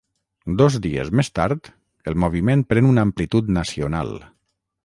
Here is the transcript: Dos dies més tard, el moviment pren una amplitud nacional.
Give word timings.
Dos 0.61 0.77
dies 0.85 1.11
més 1.19 1.29
tard, 1.41 1.69
el 2.13 2.19
moviment 2.25 2.67
pren 2.73 2.91
una 2.95 3.07
amplitud 3.09 3.55
nacional. 3.59 4.15